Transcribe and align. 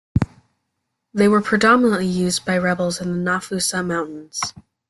They 1.13 1.27
were 1.27 1.43
predominantly 1.43 2.07
used 2.07 2.43
by 2.43 2.57
rebels 2.57 2.99
in 2.99 3.11
the 3.23 3.31
Nafusa 3.31 3.85
Mountains. 3.85 4.41